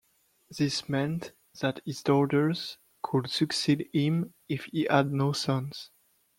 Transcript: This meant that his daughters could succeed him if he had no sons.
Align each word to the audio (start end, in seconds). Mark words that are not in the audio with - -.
This 0.57 0.89
meant 0.89 1.31
that 1.59 1.81
his 1.85 2.01
daughters 2.01 2.79
could 3.03 3.29
succeed 3.29 3.87
him 3.93 4.33
if 4.49 4.63
he 4.65 4.87
had 4.89 5.11
no 5.11 5.31
sons. 5.31 5.91